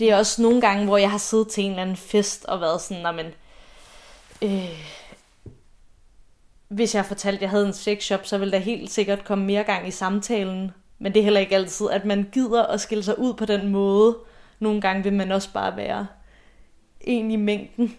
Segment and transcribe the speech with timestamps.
[0.00, 2.60] Det er også nogle gange, hvor jeg har siddet til en eller anden fest og
[2.60, 3.26] været sådan, men
[4.42, 4.90] øh,
[6.68, 9.64] hvis jeg fortalte, at jeg havde en sexshop, så ville der helt sikkert komme mere
[9.64, 10.70] gang i samtalen.
[10.98, 13.68] Men det er heller ikke altid, at man gider at skille sig ud på den
[13.68, 14.16] måde.
[14.58, 16.06] Nogle gange vil man også bare være
[17.00, 17.98] en i mængden.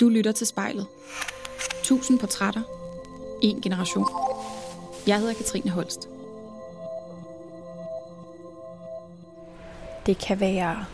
[0.00, 0.86] Du lytter til spejlet.
[1.82, 2.62] Tusind portrætter.
[3.42, 4.06] En generation.
[5.06, 6.08] Jeg hedder Katrine Holst.
[10.06, 10.84] Det kan være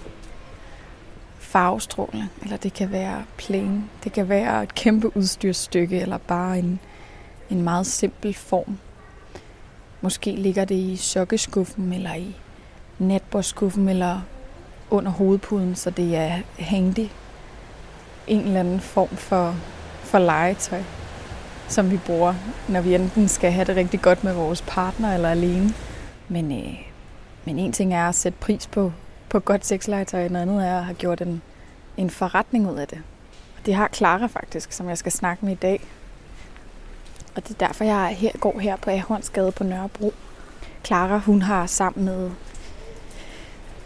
[1.38, 3.90] farvestråle, eller det kan være plain.
[4.04, 6.80] Det kan være et kæmpe udstyrsstykke, eller bare en,
[7.50, 8.78] en meget simpel form.
[10.00, 12.36] Måske ligger det i sokkeskuffen, eller i
[12.98, 14.20] natbordskuffen, eller
[14.90, 17.06] under hovedpuden, så det er handy.
[18.26, 19.56] En eller anden form for,
[20.00, 20.82] for legetøj,
[21.68, 22.34] som vi bruger,
[22.68, 25.74] når vi enten skal have det rigtig godt med vores partner eller alene.
[26.28, 26.85] Men, øh,
[27.46, 28.92] men en ting er at sætte pris på,
[29.28, 31.42] på godt sexlegetøj, noget andet er at have gjort en,
[31.96, 32.98] en forretning ud af det.
[33.58, 35.80] Og det har Clara faktisk, som jeg skal snakke med i dag.
[37.34, 40.12] Og det er derfor, jeg her, går her på Ahornsgade på Nørrebro.
[40.84, 42.30] Clara, hun har sammen med,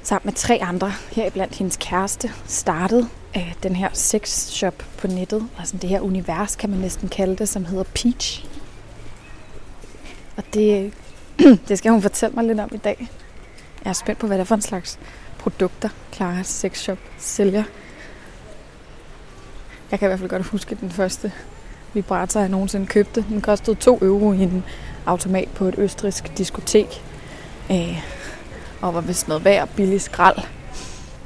[0.02, 5.48] sammen med tre andre, heriblandt hendes kæreste, startet øh, den her sexshop på nettet.
[5.58, 8.46] Altså det her univers, kan man næsten kalde det, som hedder Peach.
[10.36, 10.92] Og det,
[11.68, 13.08] det skal hun fortælle mig lidt om i dag.
[13.84, 14.98] Jeg er spændt på, hvad det er for en slags
[15.38, 17.64] produkter, Claras sexshop sælger.
[19.90, 21.32] Jeg kan i hvert fald godt huske den første
[21.94, 23.24] vibrator, jeg nogensinde købte.
[23.28, 24.64] Den kostede 2 euro i en
[25.06, 27.04] automat på et østrisk diskotek.
[27.70, 28.02] Øh,
[28.80, 30.36] og var vist noget værd billig skrald.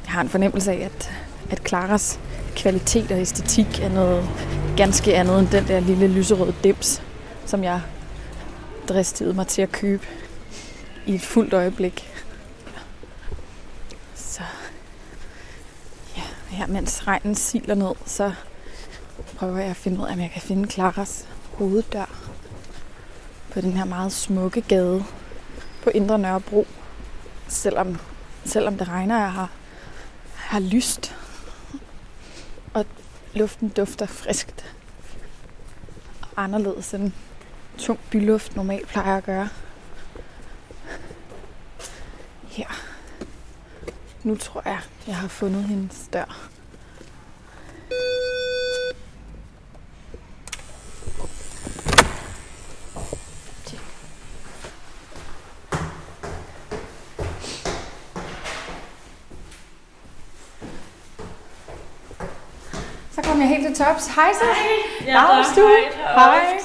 [0.04, 1.12] Jeg har en fornemmelse af, at,
[1.50, 2.20] at Claras
[2.56, 4.28] kvalitet og æstetik er noget
[4.76, 7.02] ganske andet end den der lille lyserøde dims,
[7.46, 7.80] som jeg
[8.88, 10.06] dristede mig til at købe
[11.06, 12.13] i et fuldt øjeblik.
[14.34, 14.42] Så
[16.16, 18.34] ja, her mens regnen siler ned, så
[19.36, 22.30] prøver jeg at finde ud af, om jeg kan finde Klaras hoveddør
[23.52, 25.04] på den her meget smukke gade
[25.82, 26.66] på Indre Nørrebro.
[27.48, 27.98] Selvom,
[28.44, 29.50] selvom det regner, jeg har,
[30.34, 31.16] har lyst,
[32.72, 32.86] og
[33.34, 34.74] luften dufter friskt
[36.22, 37.12] og anderledes end
[37.78, 39.48] tung byluft normalt plejer at gøre.
[42.48, 42.83] Her.
[44.24, 46.48] Nu tror jeg, jeg har fundet hendes dør.
[63.74, 64.06] Tops.
[64.06, 64.44] Hej så.
[65.06, 65.60] Ja, Dags, du.
[65.66, 66.14] Hej.
[66.14, 66.60] Hej.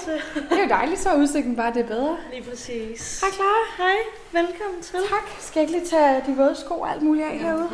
[0.49, 2.17] Det er jo dejligt, så er udsigten bare det er bedre.
[2.33, 3.21] Lige præcis.
[3.21, 3.63] Hej Clara.
[3.77, 3.95] Hej,
[4.31, 4.95] velkommen til.
[5.09, 5.29] Tak.
[5.39, 7.69] Skal jeg ikke lige tage de våde sko og alt muligt af herude?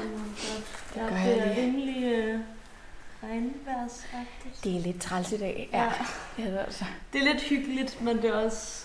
[0.96, 1.62] Ja, gør det jeg er lige.
[1.66, 2.40] rimelig øh,
[3.24, 4.64] regnværsagtigt.
[4.64, 5.70] Det er lidt træls i dag.
[5.74, 5.84] Ja.
[6.38, 6.86] ja det, er altså.
[7.14, 8.84] Det er lidt hyggeligt, men det er også...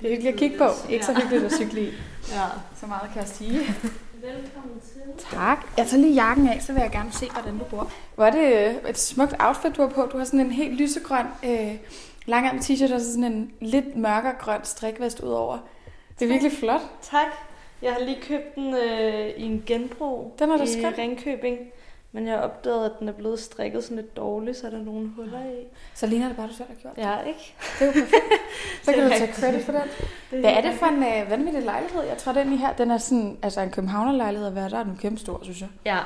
[0.00, 0.68] det er hyggeligt at kigge på.
[0.88, 1.18] Ikke så Ja.
[1.20, 1.92] hyggeligt at cykle i.
[2.32, 2.44] Ja.
[2.80, 3.74] Så meget kan jeg sige.
[5.30, 5.66] Tak.
[5.76, 7.90] Jeg tager lige jakken af, så vil jeg gerne se, hvordan du bor.
[8.14, 10.08] Hvor er det øh, et smukt outfit, du har på.
[10.12, 11.74] Du har sådan en helt lysegrøn øh,
[12.26, 15.58] langarm t-shirt og så sådan en lidt mørkere grøn strikvest udover.
[16.18, 16.80] Det er virkelig flot.
[17.02, 17.26] Tak.
[17.82, 20.98] Jeg har lige købt den øh, i en genbrug Den er i skøn.
[20.98, 21.58] Ringkøbing.
[22.12, 24.78] Men jeg har opdaget, at den er blevet strikket sådan lidt dårligt, så er der
[24.82, 25.66] nogle huller i.
[25.94, 26.92] Så ligner det bare, du selv har gjort.
[26.96, 27.54] Ja, ikke?
[27.78, 28.24] Det er jo perfekt.
[28.84, 29.82] Så kan Det du tage credit for den.
[30.40, 32.02] Hvad er det for en øh, vanvittig lejlighed?
[32.02, 34.82] Jeg tror, den i her, den er sådan, altså en københavnerlejlighed at være, der er
[34.84, 35.68] den kæmpe stor, synes jeg.
[35.84, 35.98] Ja.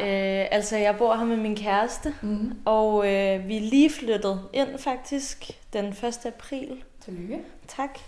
[0.00, 0.42] Ja.
[0.42, 2.52] Øh, altså, jeg bor her med min kæreste, Mm.
[2.64, 6.26] og øh, vi er lige flyttet ind faktisk den 1.
[6.26, 6.84] april.
[7.04, 7.38] Tillykke.
[7.68, 7.98] Tak.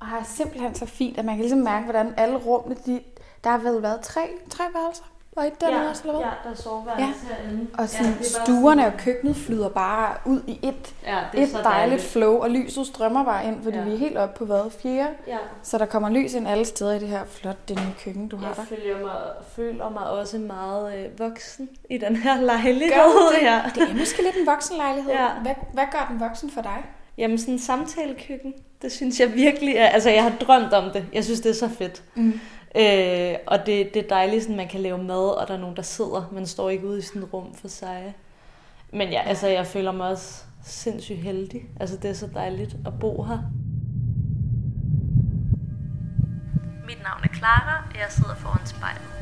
[0.00, 3.00] Og har simpelthen så fint, at man kan ligesom mærke, hvordan alle rummene, de,
[3.44, 4.20] der har vel været tre,
[4.50, 5.04] tre værelser?
[5.38, 6.26] Og et dernede ja, også, eller hvad?
[6.26, 7.34] ja, der er soveværelse ja.
[7.34, 7.66] herinde.
[7.78, 11.40] Og sådan, ja, er stuerne sådan- og køkkenet flyder bare ud i et, Ja, det
[11.40, 13.82] er et så dejligt flow, og lyset strømmer bare ind, fordi Ja.
[13.84, 15.08] vi er helt oppe på hvad, fjerde?
[15.26, 15.36] Ja.
[15.62, 18.36] Så der kommer lys ind alle steder i det her flot, det nye køkken, du
[18.36, 18.62] har Jeg der.
[18.64, 19.12] føler mig,
[19.56, 22.88] føler mig også meget øh, voksen i den her lejlighed.
[22.90, 23.46] Gør det?
[23.46, 23.60] Ja.
[23.74, 25.12] Det er måske lidt en voksenlejlighed.
[25.12, 25.28] Ja.
[25.42, 26.84] Hvad, hvad gør den voksen for dig?
[27.18, 31.04] Jamen sådan en samtalekøkken, det synes jeg virkelig er, altså jeg har drømt om det.
[31.12, 32.02] Jeg synes, det er så fedt.
[32.14, 32.40] Mm.
[32.76, 35.76] Øh, og det, det er dejligt, sådan, man kan lave mad, og der er nogen,
[35.76, 36.28] der sidder.
[36.32, 38.14] Man står ikke ude i sådan et rum for sig.
[38.92, 41.62] Men ja, altså, jeg føler mig også sindssygt heldig.
[41.80, 43.38] Altså, det er så dejligt at bo her.
[46.86, 49.18] Mit navn er Clara, og jeg sidder foran spejlet.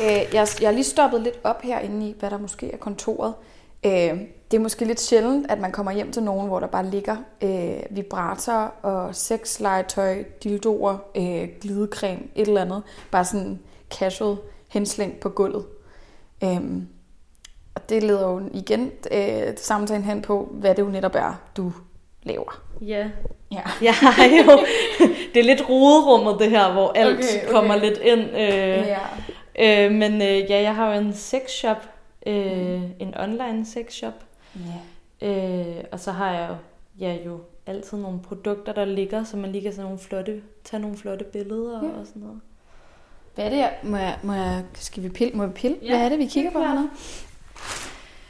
[0.00, 3.34] Øh, jeg, jeg er lige stoppet lidt op herinde i, hvad der måske er kontoret.
[3.86, 6.86] Øh, det er måske lidt sjældent, at man kommer hjem til nogen, hvor der bare
[6.90, 12.82] ligger øh, vibrator og sexlegetøj, dildoer, øh, glidecreme, et eller andet.
[13.10, 13.58] Bare sådan
[13.90, 14.36] casual
[14.68, 15.64] henslængt på gulvet.
[16.44, 16.88] Øhm,
[17.74, 21.72] og det leder jo igen øh, samtalen hen på, hvad det jo netop er, du
[22.22, 22.62] laver.
[22.80, 23.10] Ja.
[23.82, 23.90] Ja.
[23.92, 24.58] Har jo...
[25.34, 27.52] Det er lidt roderummet, det her, hvor alt Okay, okay.
[27.52, 28.20] kommer lidt ind.
[28.20, 28.98] Øh, ja.
[29.58, 31.88] øh, men øh, ja, jeg har jo en sexshop.
[32.26, 34.12] Øh, En online sexshop.
[34.56, 35.28] Ja.
[35.28, 36.56] Øh, og så har jeg jo,
[37.06, 40.80] ja, jo altid nogle produkter, der ligger, så man lige kan sådan nogle flotte, tage
[40.80, 42.00] nogle flotte billeder Ja.
[42.00, 42.40] og sådan noget.
[43.34, 45.76] Hvad er det, jeg, må jeg, må jeg, skal vi pille, må vi pille?
[45.82, 46.88] Ja, Hvad er det, vi kigger på hernede?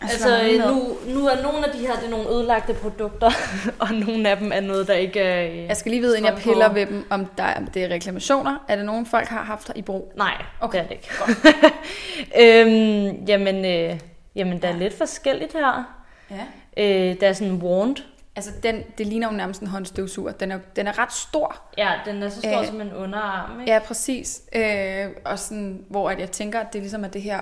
[0.01, 3.31] Altså, er øh, nu, nu er nogle af de her det er nogle ødelagte produkter,
[3.81, 5.51] og nogle af dem er noget, der ikke er...
[5.51, 5.57] Øh...
[5.59, 6.59] Jeg skal lige vide, inden jeg strøm på.
[6.59, 8.65] piller ved dem, om der er, det er reklamationer.
[8.69, 10.13] Er det nogen, folk har haft i brug?
[10.17, 11.09] Nej, Okay, det er det ikke.
[13.11, 14.01] øhm, jamen, øh,
[14.37, 16.04] jamen, der er lidt forskelligt her.
[16.31, 16.45] Ja.
[16.77, 17.97] Øh, der er sådan en wand.
[18.37, 20.33] Altså, den, det ligner jo nærmest en håndstøvsuger.
[20.33, 21.61] Den er, den er ret stor.
[21.79, 23.73] Ja, den er så stor Øh, som en underarm, ikke?
[23.73, 24.43] Ja, præcis.
[24.55, 27.41] Øh, og sådan, hvor at jeg tænker, at det ligesom er det her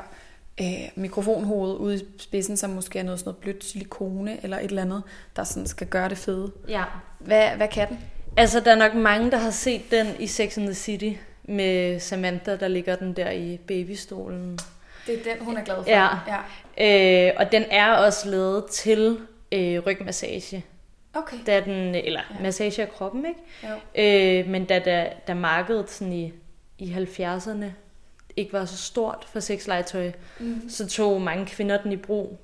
[0.61, 4.65] øh, mikrofonhoved ude i spidsen, som måske er noget sådan noget blødt silikone eller et
[4.65, 5.03] eller andet,
[5.37, 6.53] der sådan skal gøre det fede.
[6.69, 6.85] ja.
[7.19, 7.99] Hvad, hvad kan den?
[8.37, 11.11] Altså, der er nok mange, der har set den i Sex and the City
[11.45, 14.59] med Samantha, der ligger den der i babystolen.
[15.07, 15.91] Det er den, hun er glad for.
[15.91, 16.09] Ja.
[16.29, 16.39] ja.
[16.81, 19.19] Øh, og den er også lavet til
[19.53, 20.65] øh, rygmassage.
[21.15, 21.37] Okay.
[21.47, 22.37] Da den, eller Ja.
[22.37, 22.43] ja.
[22.43, 23.41] massage af kroppen, ikke?
[23.63, 24.03] Jo.
[24.03, 26.33] Øh, men da, da, da markedet sådan i,
[26.79, 27.65] i 70'erne
[28.37, 30.69] ikke var så stort for sexlegetøj, Mm.
[30.69, 32.39] så tog mange kvinder den i brug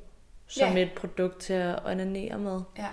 [0.47, 0.83] som Ja.
[0.83, 2.61] et produkt til at onanere med.
[2.79, 2.87] Ja.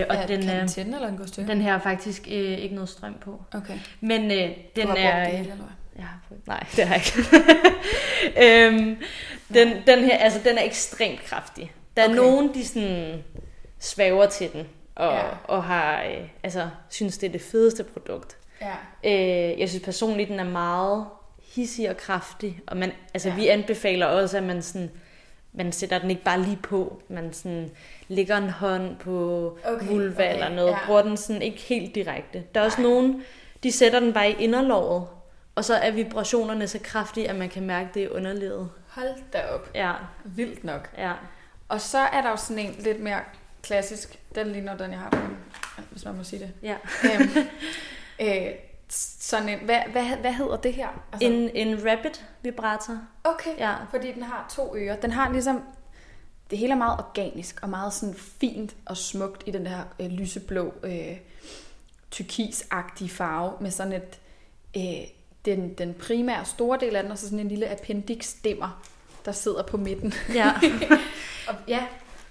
[0.00, 1.50] Øh, og ja, den, kan den er, tænde, eller den går stykke?
[1.50, 3.42] den her er faktisk øh, ikke noget strøm på.
[3.54, 3.78] Okay.
[4.00, 5.30] Men øh, Du den har er...
[5.30, 6.04] det eller hvad?
[6.04, 8.66] Har prøvet- Nej, det har jeg ikke.
[8.66, 8.96] øhm,
[9.54, 11.72] den, den her, altså den er ekstremt kraftig.
[11.96, 12.16] Der er Okay.
[12.16, 13.24] nogen, de sådan
[13.78, 15.22] svæver til den, og, Ja.
[15.44, 18.36] og har, øh, altså, synes, det er det fedeste produkt.
[18.60, 18.72] Ja.
[19.04, 21.06] Øh, jeg synes personligt, den er meget
[21.54, 23.34] hissig og kraftig, og man, altså, Ja.
[23.34, 24.90] vi anbefaler også, at man sådan,
[25.52, 27.70] man sætter den ikke bare lige på, man sådan
[28.08, 30.78] lægger en hånd på Okay, vulva okay, eller noget, ja.
[30.86, 32.42] bruger den sådan ikke helt direkte.
[32.54, 32.90] Der er også Nej.
[32.90, 33.22] nogen,
[33.62, 35.06] de sætter den bare i inderlåret,
[35.54, 38.70] og så er vibrationerne så kraftige, at man kan mærke det i underlivet.
[38.94, 39.70] Hold da op.
[39.74, 39.92] Ja,
[40.24, 40.90] Vildt nok.
[40.98, 41.12] ja.
[41.68, 43.20] Og så er der jo sådan en lidt mere
[43.62, 44.18] klassisk.
[44.34, 45.16] Den ligner den, jeg har på
[45.90, 46.52] hvis man må sige det.
[46.62, 46.76] ja.
[47.04, 47.48] øhm,
[48.20, 48.52] øh,
[48.88, 50.88] sådan en, hvad, hvad, hvad hedder det her?
[51.12, 52.10] Altså, En, en rapid
[52.42, 52.98] vibrator.
[53.24, 53.74] okay, Ja.
[53.90, 54.96] fordi den har to ører.
[54.96, 55.62] Den har ligesom,
[56.50, 60.06] det hele er meget organisk og meget sådan fint og smukt i den der øh,
[60.06, 61.16] lyseblå, øh,
[62.10, 64.20] turkisagtige farve med sådan et,
[64.76, 65.06] øh,
[65.44, 68.82] den, den primære store del af den, og så sådan en lille appendix-stemmer,
[69.24, 70.12] der sidder på midten.
[70.34, 70.52] Ja.
[71.48, 71.82] Og, ja,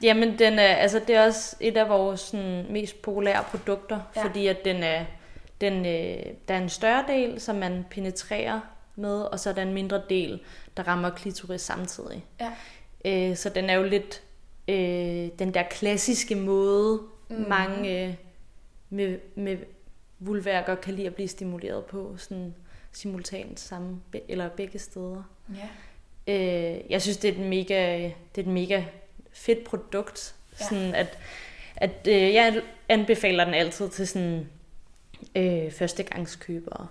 [0.03, 4.23] Jamen, den er, altså, det er også et af vores sådan, mest populære produkter, Ja.
[4.25, 5.05] fordi at den er,
[5.61, 8.59] den, øh, der er en større del, som man penetrerer
[8.95, 10.39] med, og så er der en mindre del,
[10.77, 12.25] der rammer klitoris samtidig.
[12.39, 12.51] ja.
[13.05, 14.21] Øh, så den er jo lidt
[14.67, 16.99] øh, den der klassiske måde,
[17.29, 17.45] mm.
[17.49, 18.13] mange øh,
[18.89, 19.57] med, med
[20.19, 22.55] vulværker kan lide at blive stimuleret på, sådan
[22.93, 25.23] simultant samme, eller begge steder.
[25.55, 25.67] ja.
[26.27, 28.83] Øh, jeg synes, det er et mega, det er et mega
[29.33, 30.35] fedt produkt.
[30.59, 30.65] Ja.
[30.65, 31.17] Sådan at,
[31.75, 34.49] at øh, jeg anbefaler den altid til sådan
[35.35, 36.87] øh, førstegangskøbere.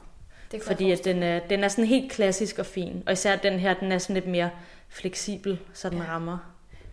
[0.53, 3.03] Det Fordi at den er, den er sådan helt klassisk og fin.
[3.07, 4.51] Og især den her, den er sådan lidt mere
[4.89, 6.05] fleksibel, så den Ja.
[6.05, 6.39] rammer.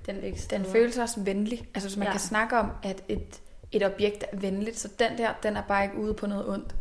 [0.06, 1.68] Den, den føles også venlig.
[1.75, 2.06] Altså, så man.
[2.08, 2.12] Ja.
[2.12, 3.39] kan snakke om, at et,
[3.72, 6.75] et objekt er venligt, så den der, den er bare ikke ude på noget ondt.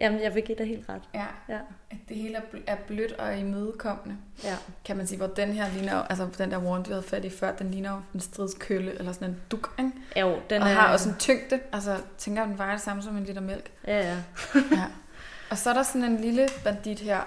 [0.00, 1.02] Jamen, jeg vil give dig helt ret.
[1.14, 1.24] Ja.
[1.48, 1.58] Ja.
[1.90, 4.54] At det hele er bl- blødt og imødekommende, Ja.
[4.84, 5.18] kan man sige.
[5.18, 7.90] Hvor den her ligner, altså den der wand, vi havde fat i før, den ligner
[7.90, 9.92] jo en stridskølle, eller sådan en duk, ikke?
[10.20, 10.74] Jo, den og er...
[10.74, 11.60] har også en tyngde.
[11.72, 13.70] Altså, tænker, den vejer det samme som en liter mælk.
[13.86, 14.16] Ja, ja.
[14.72, 14.84] Ja.
[15.50, 17.20] Og så er der sådan en lille bandit her.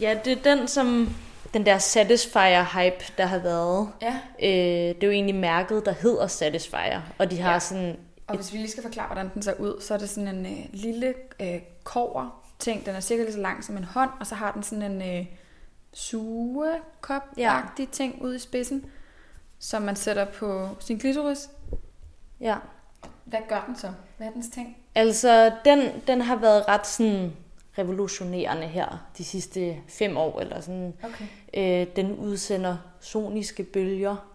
[0.00, 1.14] Ja, det er den, som...
[1.54, 3.88] Den der Satisfyer-hype, der har været.
[4.02, 4.14] Ja.
[4.42, 7.00] Øh, det er jo egentlig mærket, der hedder Satisfyer.
[7.18, 7.58] Og de har ja.
[7.58, 7.96] sådan...
[8.30, 10.46] Og hvis vi lige skal forklare, hvordan den ser ud, så er det sådan en
[10.46, 12.86] øh, lille øh, kover ting.
[12.86, 15.18] Den er cirka lige så lang som en hånd, og så har den sådan en
[15.18, 15.26] øh,
[15.92, 17.92] sugekop-agtig ja.
[17.92, 18.84] ting ude i spidsen,
[19.58, 21.50] som man sætter på sin klitoris.
[22.40, 22.56] Ja.
[23.24, 23.92] Hvad gør den så?
[24.16, 24.76] Hvad er dens ting?
[24.94, 27.32] Altså, den, den har været ret sådan
[27.78, 30.94] revolutionerende her de sidste fem år, eller sådan.
[31.02, 31.24] Okay.
[31.54, 34.29] Øh, den udsender soniske bølger,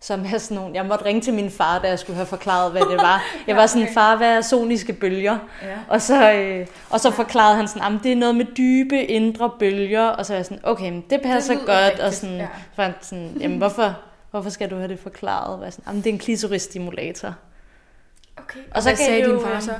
[0.00, 0.74] som er sådan nogle...
[0.74, 3.22] Jeg måtte ringe til min far, da jeg skulle have forklaret, hvad det var.
[3.46, 5.38] Jeg var sådan, far, hvad er soniske bølger?
[5.62, 5.74] Ja.
[5.88, 10.06] Og så, øh, og så forklarede han sådan, det er noget med dybe indre bølger,
[10.06, 12.48] og så er jeg sådan, okay, men det passer lyder godt, rigtigt, og sådan, ja.
[12.78, 12.92] ja.
[13.00, 13.94] sådan, jamen, hvorfor,
[14.30, 15.58] hvorfor skal du have det forklaret?
[15.58, 17.34] Hvad sådan, Jamen, det er en klitorisstimulator.
[18.36, 18.60] Okay.
[18.74, 19.74] Og så hvad sagde det din jo, far øh, så?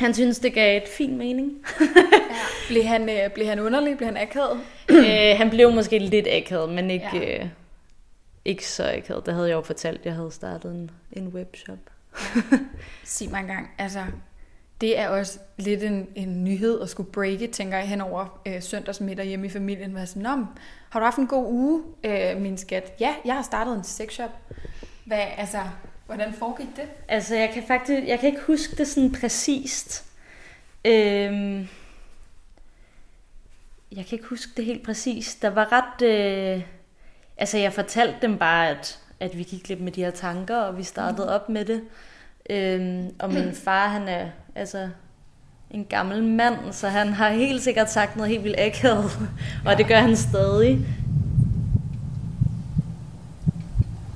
[0.00, 1.52] Han synes, det gav et fin mening.
[2.68, 3.96] Blev han, øh, blev han underlig?
[3.96, 4.60] Blev han akavet?
[4.90, 7.18] øh, han blev måske lidt akavet, men ikke, Ja.
[7.18, 7.38] ja.
[7.38, 7.46] øh,
[8.44, 9.26] ikke så akavet.
[9.26, 11.78] Det havde jeg jo fortalt, jeg havde startet en, en webshop.
[13.04, 14.04] Sig mig engang, altså,
[14.80, 18.62] det er også lidt en, en nyhed at skulle breake, tænker jeg, hen over øh,
[18.62, 19.90] søndagsmiddag hjemme i familien.
[19.92, 20.46] Hvad sådan, men
[20.90, 22.92] har du haft en god uge, øh, min skat?
[23.00, 24.30] Ja, jeg har startet en sexshop.
[25.04, 25.60] Hvad, altså,
[26.06, 26.88] hvordan foregik det?
[27.08, 30.04] Altså, jeg kan faktisk, jeg kan ikke huske det sådan præcist.
[30.84, 31.68] Øhm,
[33.92, 35.42] jeg kan ikke huske det helt præcist.
[35.42, 36.02] Der var ret...
[36.02, 36.62] Øh,
[37.40, 40.78] altså, jeg fortalte dem bare, at, at vi gik lidt med de her tanker, og
[40.78, 41.82] vi startede op med det.
[42.50, 44.88] Øhm, og min far, han er altså
[45.70, 49.28] en gammel mand, så han har helt sikkert sagt noget helt vildt akavet,
[49.66, 50.86] og det gør han stadig.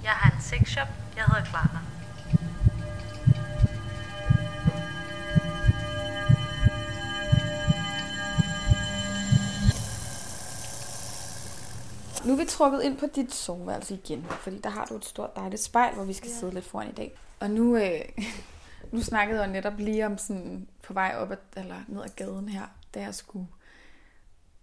[0.03, 0.89] Jeg har en sexshop.
[1.17, 1.84] Jeg hedder Clara.
[12.27, 15.37] Nu er vi trukket ind på dit soveværelse igen, fordi der har du et stort
[15.37, 16.35] dejligt spejl, hvor vi skal ja.
[16.35, 17.19] sidde lidt foran i dag.
[17.41, 18.01] Og nu, øh,
[18.93, 22.49] nu snakkede jeg netop lige om sådan på vej op ad, eller ned ad gaden
[22.49, 22.63] her,
[22.95, 23.47] da jeg skulle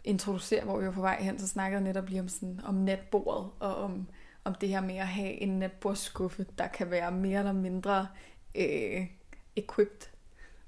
[0.04, 2.76] introducere, hvor vi var på vej hen, så snakkede jeg netop lige om, sådan, om
[2.76, 4.08] natbordet, og om,
[4.44, 8.08] om det her med at have en natbordsskuffe, der kan være mere eller mindre
[8.56, 9.08] øh,
[9.56, 10.10] equipped,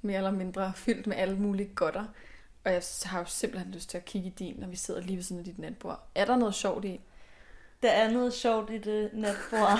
[0.01, 2.05] mere eller mindre fyldt med alle mulige godter.
[2.65, 5.15] Og jeg har jo simpelthen lyst til at kigge i din, når vi sidder lige
[5.15, 6.07] ved siden af dit natbord.
[6.15, 6.99] Er der noget sjovt i?
[7.81, 9.79] Der er noget sjovt i det natbord.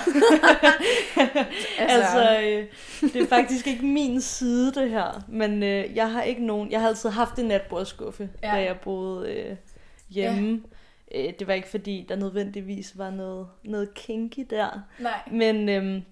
[1.78, 2.66] altså, altså øh,
[3.12, 5.22] det er faktisk ikke min side, det her.
[5.28, 6.70] Men øh, jeg har ikke nogen...
[6.70, 8.48] Jeg har altid haft en natbordskuffe, Ja.
[8.48, 9.56] da jeg boede øh,
[10.08, 10.62] hjemme.
[11.12, 11.26] Ja.
[11.26, 14.80] Øh, det var ikke fordi, der nødvendigvis var noget, noget kinky der.
[14.98, 15.20] Nej.
[15.30, 16.02] Men, øhm,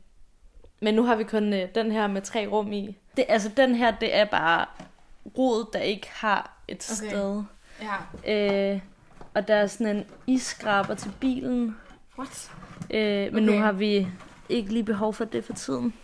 [0.81, 2.97] men nu har vi kun øh, den her med tre rum i.
[3.17, 4.67] Det, altså, den her, det er bare
[5.39, 7.09] rod, der ikke har et Okay.
[7.11, 7.43] sted.
[8.27, 8.73] Ja.
[8.75, 8.81] Øh,
[9.35, 11.77] og der er sådan en isskraber til bilen.
[12.19, 12.51] What?
[12.91, 13.57] Øh, men okay.
[13.59, 14.09] Nu har vi
[14.49, 15.95] ikke lige behov for det for tiden.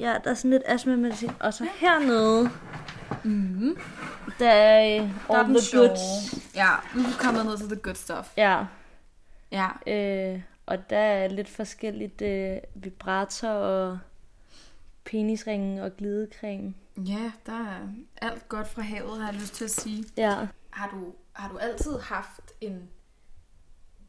[0.00, 1.30] Ja, der er sådan lidt astma-medicin.
[1.40, 2.50] Og så hernede,
[3.24, 3.78] Mm-hmm.
[4.38, 5.88] der er øh, Der er the sjove.
[5.88, 6.00] goods.
[6.54, 8.28] Ja, nu er vi kommet ned til the good stuff.
[8.36, 8.64] Ja,
[9.52, 9.68] Ja.
[9.86, 13.98] øh, og der er lidt forskelligt øh, vibrator og
[15.04, 16.74] penisringen og glidecreme.
[16.96, 17.88] Ja, der er
[18.22, 20.04] alt godt fra havet, har jeg lyst til at sige.
[20.16, 20.46] Ja.
[20.70, 22.88] Har du, har du altid haft en,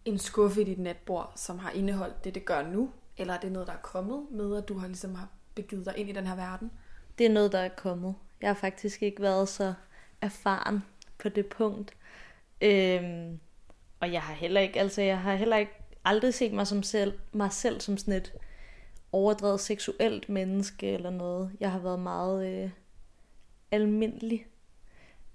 [0.05, 2.91] en skuffe i dit natbord, som har indeholdt det, det gør nu?
[3.17, 5.97] Eller er det noget, der er kommet med, at du har ligesom har begivet dig
[5.97, 6.71] ind i den her verden?
[7.17, 8.15] Det er noget, der er kommet.
[8.41, 9.73] Jeg har faktisk ikke været så
[10.21, 10.83] erfaren
[11.17, 11.93] på det punkt.
[12.61, 13.39] Øhm,
[13.99, 15.71] og jeg har heller ikke, altså jeg har heller ikke
[16.05, 18.33] aldrig set mig, som selv, mig selv som sådan et
[19.15, 21.51] overdrevet seksuelt menneske eller noget.
[21.59, 22.69] Jeg har været meget øh,
[23.71, 24.45] almindelig.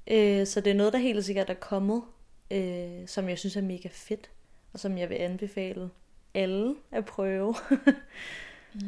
[0.06, 2.02] Øh, så det er noget, der helt sikkert er kommet,
[2.50, 4.30] øh, som jeg synes er mega fedt,
[4.72, 5.90] og som jeg vil anbefale
[6.34, 7.54] alle at prøve.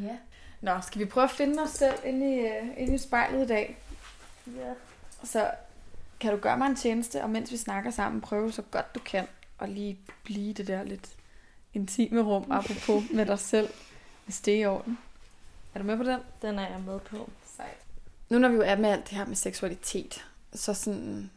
[0.03, 0.17] Ja.
[0.61, 3.47] Nå, skal vi prøve at finde os selv inde i, uh, inde i spejlet i
[3.47, 3.77] dag?
[4.47, 4.73] ja.
[5.23, 5.51] Så
[6.19, 8.99] kan du gøre mig en tjeneste, og mens vi snakker sammen, prøve så godt du
[8.99, 11.09] kan, og lige blive det der lidt
[11.73, 13.69] intime rum, apropos med dig selv,
[14.25, 14.97] hvis det er i orden.
[15.73, 16.19] Er du med på den?
[16.41, 17.29] Den er jeg med på.
[17.55, 17.77] Sejt.
[18.29, 21.31] Nu når vi jo er med alt det her med seksualitet, så, sådan,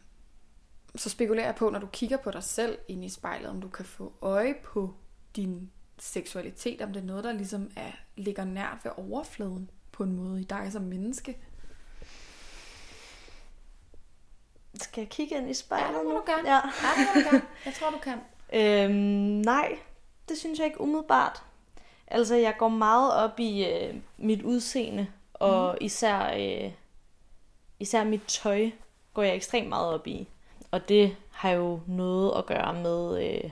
[0.95, 3.67] så spekulerer jeg på, når du kigger på dig selv inde i spejlet, om du
[3.69, 4.93] kan få øje på
[5.35, 10.11] din seksualitet, om det er noget, der ligesom er, ligger nært ved overfladen på en
[10.15, 11.37] måde i dig som menneske.
[14.81, 16.17] Skal jeg kigge ind i spejlet Ja, det må nu?
[16.17, 16.49] du gerne.
[16.49, 16.55] Ja.
[16.55, 17.45] Ja, det må du gerne.
[17.65, 18.17] Jeg tror, du kan.
[18.53, 18.91] Øhm,
[19.45, 19.79] nej,
[20.29, 21.43] det synes jeg ikke umiddelbart.
[22.07, 25.85] Altså, jeg går meget op i øh, mit udseende, og mm.
[25.85, 26.71] især, øh,
[27.79, 28.69] især mit tøj
[29.13, 30.27] går jeg ekstremt meget op i.
[30.71, 33.49] Og det har jo noget at gøre med, øh,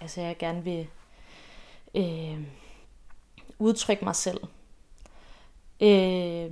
[0.00, 0.86] altså jeg gerne vil
[1.94, 2.40] øh,
[3.58, 4.40] udtrykke mig selv.
[5.80, 6.50] Øh,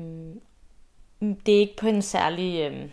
[1.20, 2.90] det er ikke på en særlig øh,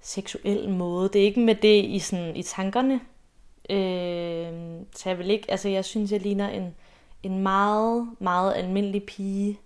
[0.00, 1.08] seksuel måde.
[1.08, 3.00] Det er ikke med det i, sådan, i tankerne.
[3.70, 4.52] Øh,
[4.96, 6.74] så jeg vil ikke, altså jeg synes, jeg ligner en,
[7.22, 9.60] en meget, meget almindelig pige.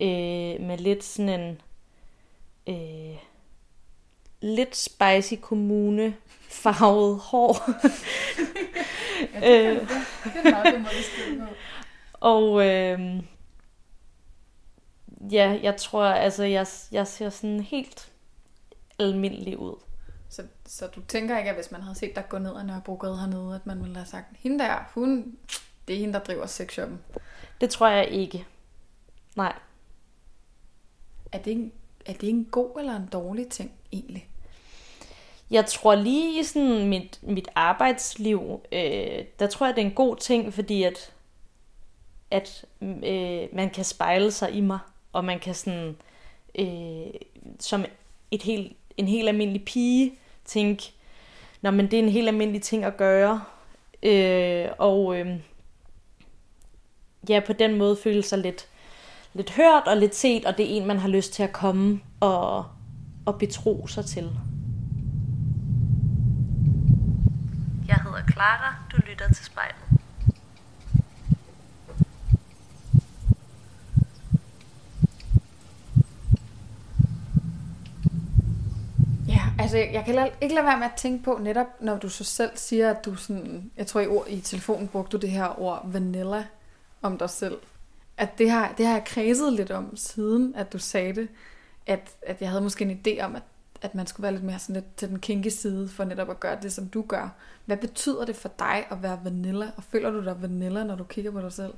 [0.00, 1.60] Øh, med lidt sådan en
[2.66, 3.16] øh,
[4.40, 6.16] lidt spicy kommune
[6.48, 7.56] farvet hår.
[9.34, 11.56] Ja, det, kan, det, det er meget.
[12.12, 13.22] Og øh,
[15.32, 18.12] ja, jeg tror, altså jeg, jeg ser sådan helt
[18.98, 19.83] almindelig ud.
[20.34, 23.18] Så, så du tænker ikke, at hvis man havde set dig gå ned ad Nørrebrogade
[23.18, 25.36] hernede, at man ville have sagt, hende der, hun,
[25.88, 26.98] det er hende, der driver sexshoppen.
[27.60, 28.46] Det tror jeg ikke.
[29.36, 29.52] Nej.
[31.32, 31.72] Er det, en,
[32.06, 34.28] er det en god eller en dårlig ting, egentlig?
[35.50, 39.94] Jeg tror lige i sådan mit, mit arbejdsliv, øh, der tror jeg, det er en
[39.94, 41.12] god ting, fordi at,
[42.30, 44.78] at øh, man kan spejle sig i mig,
[45.12, 45.96] og man kan sådan,
[46.54, 47.14] øh,
[47.60, 47.84] som
[48.30, 50.92] et helt, en helt almindelig pige, tænke,
[51.64, 53.44] Nå, men det er en helt almindelig ting at gøre.
[54.02, 55.26] Øh, og øh,
[57.28, 58.66] ja, på den måde føle sig lidt,
[59.32, 62.00] lidt hørt og lidt set, og det er en, man har lyst til at komme
[62.20, 62.64] og,
[63.26, 64.30] og betro sig til.
[67.88, 69.83] Jeg hedder Clara, du lytter til spejlet.
[79.64, 82.24] Altså jeg kan la- ikke lade være med at tænke på, netop når du så
[82.24, 85.60] selv siger, at du sådan, jeg tror i, ord, i telefonen brugte du det her
[85.60, 86.44] ord vanilla
[87.02, 87.58] om dig selv.
[88.16, 91.28] At det har, det har jeg kredset lidt om siden, at du sagde det,
[91.86, 93.42] at, at jeg havde måske en idé om, at,
[93.82, 96.40] at man skulle være lidt mere sådan lidt til den kinky side, for netop at
[96.40, 97.28] gøre det, som du gør.
[97.64, 101.04] Hvad betyder det for dig at være vanilla, og føler du dig vanilla, når du
[101.04, 101.74] kigger på dig selv?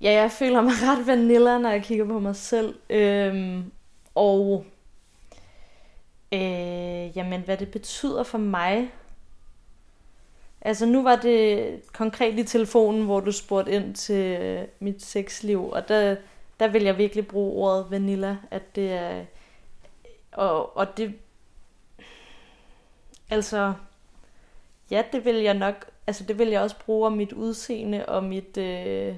[0.00, 2.74] Ja, jeg føler mig ret vanilla, når jeg kigger på mig selv.
[2.90, 3.64] Øhm,
[4.14, 4.66] og
[6.32, 8.92] øh, jamen, hvad det betyder for mig.
[10.60, 15.88] Altså, nu var det konkret i telefonen, hvor du spurgte ind til mit sexliv, og
[15.88, 16.16] der,
[16.60, 19.24] der vil jeg virkelig bruge ordet vanilla, at det er...
[20.32, 21.14] Og, og det...
[23.30, 23.72] Altså...
[24.90, 25.90] Ja, det vil jeg nok...
[26.06, 28.56] Altså, det vil jeg også bruge om mit udseende og mit...
[28.56, 29.14] Øh,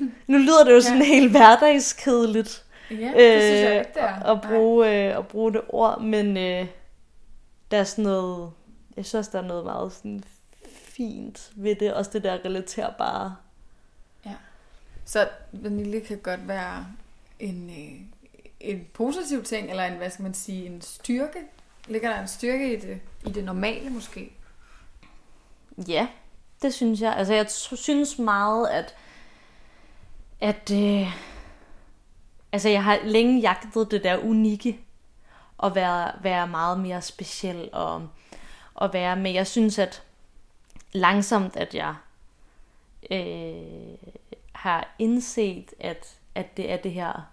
[0.26, 1.04] nu lyder det jo sådan Ja.
[1.04, 4.22] helt hverdagskedeligt Ja, det synes jeg ikke, det er.
[4.22, 6.66] at, bruge, øh, at bruge det ord, men øh,
[7.70, 8.52] der er sådan noget,
[8.96, 10.24] jeg synes der er noget meget sådan
[10.72, 13.36] fint ved det, også det der relaterbare.
[15.10, 16.86] Så vanilje kan godt være
[17.38, 18.00] en, øh,
[18.60, 21.38] en positiv ting, eller en, hvad skal man sige, en styrke.
[21.88, 24.32] Ligger der en styrke i det, i det normale måske?
[25.88, 26.08] Ja,
[26.62, 27.16] det synes jeg.
[27.16, 28.94] Altså jeg synes meget, at,
[30.40, 31.06] at øh,
[32.52, 34.80] altså jeg har længe jagtet det der unikke,
[35.58, 38.08] og være, være meget mere speciel, og,
[38.74, 40.02] og være, men jeg synes, at
[40.92, 41.94] langsomt, at jeg
[43.10, 43.98] øh,
[44.52, 47.28] har indset, at, at det er det her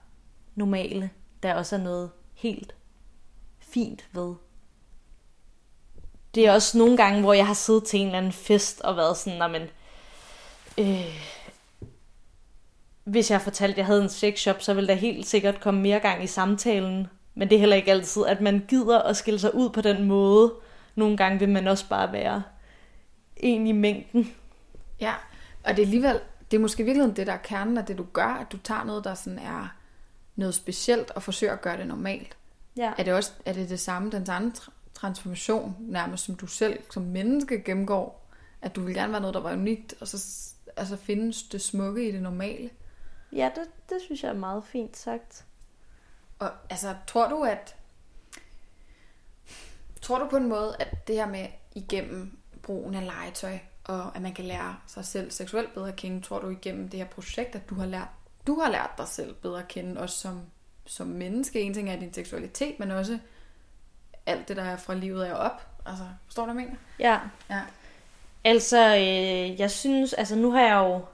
[0.56, 1.10] normale,
[1.43, 2.75] der også er noget helt
[3.60, 4.36] fint ved.
[6.36, 8.97] Det er også nogle gange, hvor jeg har siddet til en eller anden fest og
[8.97, 9.62] været sådan, men,
[10.77, 11.37] øh,
[13.08, 16.00] hvis jeg fortalte, at jeg havde en sexshop, så ville der helt sikkert komme mere
[16.00, 17.08] gang i samtalen.
[17.36, 20.04] Men det er heller ikke altid, at man gider at skille sig ud på den
[20.04, 20.54] måde.
[20.96, 22.43] Nogle gange vil man også bare være
[23.38, 24.32] en i mængden.
[25.00, 25.13] Ja,
[25.63, 26.20] og det er alligevel,
[26.52, 28.84] det er måske virkelig det, der er kernen af det, du gør, at du tager
[28.84, 29.76] noget, der sådan er
[30.36, 32.38] noget specielt, og forsøger at gøre det normalt.
[32.78, 32.91] Ja.
[32.98, 36.80] Er det også er det, det samme, den samme tra- transformation, nærmest som du selv
[36.93, 38.30] som menneske gennemgår,
[38.62, 40.17] at du vil gerne være noget, der var unikt, og så
[40.78, 42.70] altså findes det smukke i det normale?
[43.32, 45.46] Ja, det, det synes jeg er meget fint sagt.
[46.40, 47.76] Og altså, tror du, at...
[50.02, 54.22] Tror du på en måde, at det her med igennem brugen af legetøj, og at
[54.22, 57.56] man kan lære sig selv seksuelt bedre at kende, tror du igennem det her projekt,
[57.56, 58.08] at du har lært,
[58.48, 60.42] du har lært dig selv bedre at kende, også som,
[60.86, 61.62] som menneske.
[61.62, 63.20] En ting er din seksualitet, men også
[64.26, 65.68] alt det, der er fra livet af og op.
[65.86, 66.80] Altså, forstår du, hvad jeg mener?
[67.00, 67.20] Ja.
[67.50, 67.62] Ja.
[68.44, 71.06] Altså, øh, jeg synes, altså nu har jeg jo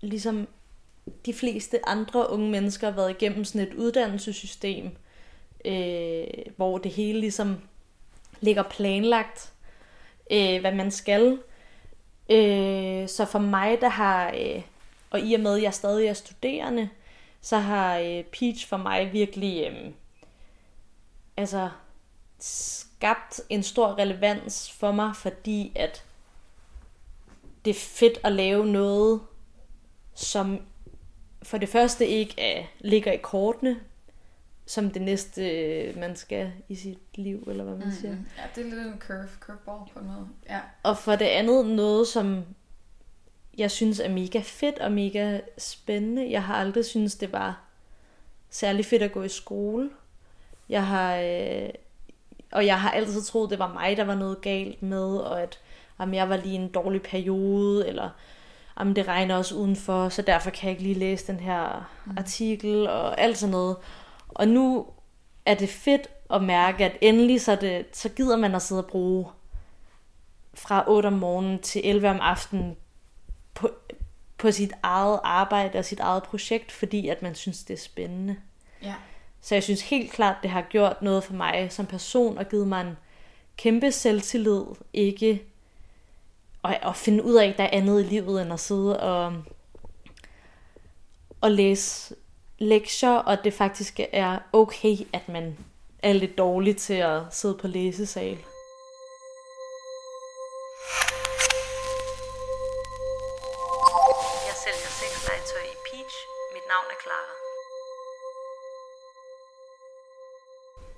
[0.00, 0.48] ligesom
[1.26, 4.90] de fleste andre unge mennesker været igennem sådan et uddannelsessystem,
[5.64, 7.60] øh, hvor det hele ligesom
[8.40, 9.52] ligger planlagt,
[10.30, 11.38] øh, hvad man skal.
[12.30, 14.62] Øh, så for mig, der har, øh,
[15.10, 16.88] og i og med, at jeg stadig er studerende,
[17.40, 19.90] så har øh, Peach for mig virkelig øh,
[21.36, 21.70] altså
[22.38, 26.04] skabt en stor relevans for mig, fordi at
[27.64, 29.20] det er fedt at lave noget,
[30.14, 30.60] som
[31.44, 33.80] for det første ikke er, ligger i kortene,
[34.66, 37.94] som det næste, øh, man skal i sit liv, eller hvad man mm.
[37.94, 38.12] siger.
[38.12, 40.28] Ja, det er lidt en curve, curveball på en måde.
[40.48, 40.60] Ja.
[40.82, 42.44] Og for det andet noget, som
[43.58, 46.30] jeg synes er mega fedt og mega spændende.
[46.30, 47.60] Jeg har aldrig synes det var
[48.50, 49.90] særlig fedt at gå i skole.
[50.68, 51.68] Jeg har, øh,
[52.52, 55.58] og jeg har altid troet, det var mig, der var noget galt med, og at
[55.98, 58.10] om jeg var lige en dårlig periode, eller
[58.76, 62.14] om det regner også udenfor, så derfor kan jeg ikke lige læse den her mm.
[62.18, 63.76] artikel, og alt sådan noget.
[64.28, 64.86] Og nu
[65.46, 68.90] er det fedt at mærke, at endelig så, det, så gider man at sidde og
[68.90, 69.26] bruge
[70.54, 72.76] fra 8 om morgenen til 11 om aftenen
[73.54, 73.70] på,
[74.38, 78.36] på sit eget arbejde og sit eget projekt, fordi at man synes, det er spændende.
[78.82, 78.94] Ja.
[79.40, 82.68] Så jeg synes helt klart, det har gjort noget for mig som person og givet
[82.68, 82.96] mig en
[83.56, 85.42] kæmpe selvtillid, ikke
[86.64, 89.34] at, at finde ud af, at der er andet i livet end at sidde og,
[91.40, 92.14] og læse
[92.58, 95.58] lektier, og det faktisk er okay, at man
[95.98, 98.38] er lidt dårlig til at sidde på læsesal.
[104.46, 106.16] Jeg sælger sexlegetøj i Peach.
[106.54, 107.34] Mit navn er Clara.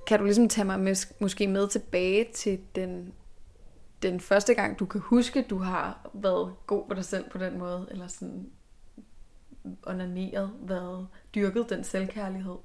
[0.06, 3.14] Kan du ligesom tage mig med, måske med tilbage til den,
[4.10, 7.58] den første gang, du kan huske, du har været god på dig selv på den
[7.58, 8.50] måde, eller sådan
[9.82, 12.56] onaneret, været dyrket den selvkærlighed?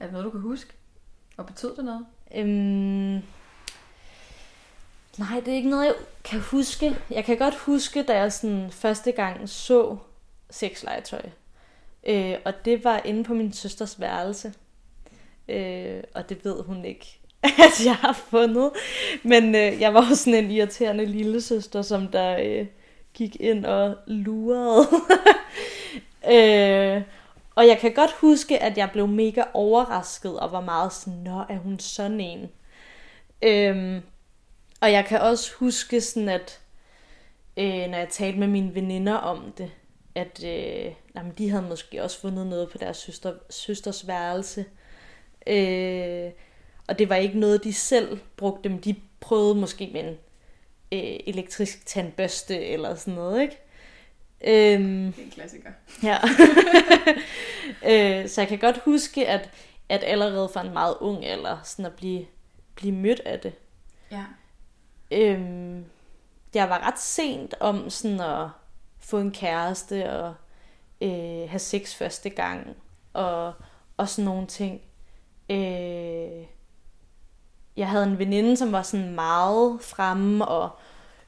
[0.00, 0.72] Er det noget, du kan huske?
[1.36, 2.06] Og betød det noget?
[2.34, 3.22] Øhm,
[5.18, 6.96] nej, det er ikke noget, jeg kan huske.
[7.10, 9.96] Jeg kan godt huske, da jeg sådan første gang så
[10.50, 11.22] sexlegetøj.
[12.06, 14.54] Øh, og det var inde på min søsters værelse.
[15.48, 17.20] Øh, og det ved hun ikke,
[17.66, 18.70] at jeg har fundet.
[19.22, 22.66] Men øh, jeg var også sådan en irriterende lille søster, som der øh,
[23.14, 24.88] gik ind og lurede.
[26.34, 27.02] øh,
[27.54, 31.44] og jeg kan godt huske, at jeg blev mega overrasket og var meget sådan, nå,
[31.48, 32.48] er hun sådan en?
[33.42, 34.02] Øhm,
[34.80, 36.60] og jeg kan også huske sådan, at
[37.56, 39.70] øh, når jeg talte med mine veninder om det,
[40.14, 44.64] at øh, jamen, de havde måske også fundet noget på deres søster, søsters værelse.
[45.46, 46.30] Øh,
[46.92, 50.18] og det var ikke noget, de selv brugte, men de prøvede måske med en
[50.92, 53.56] øh, elektrisk tandbørste eller sådan noget, ikke?
[54.44, 55.70] Øhm, Det er en klassiker.
[56.02, 56.18] Ja.
[58.22, 59.50] øh, så jeg kan godt huske, at,
[59.88, 62.26] at allerede fra en meget ung alder, sådan at blive,
[62.74, 63.52] blive mødt af det.
[64.10, 64.24] Ja.
[65.10, 65.84] Øhm,
[66.54, 68.48] jeg var ret sent om sådan at
[69.00, 70.34] få en kæreste og
[71.00, 72.76] øh, have sex første gang
[73.12, 73.52] og,
[73.96, 74.80] og sådan nogle ting.
[75.50, 76.46] Øh,
[77.76, 80.70] jeg havde en veninde, som var sådan meget fremme og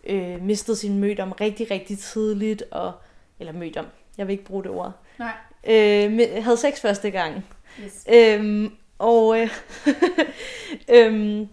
[0.05, 2.63] øh, mistede sin mødom rigtig, rigtig tidligt.
[2.71, 2.93] Og,
[3.41, 3.87] eller mødom,
[4.19, 4.93] jeg vil ikke bruge det ord.
[5.19, 5.33] Nej.
[5.67, 7.45] Øh, med- havde sex første gang.
[7.85, 8.07] Yes.
[8.15, 9.49] Øhm, og, øh,
[10.97, 11.49] øhm,